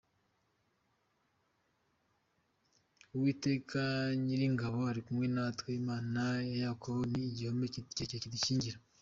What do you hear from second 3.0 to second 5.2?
Uwiteka Nyiringabo ari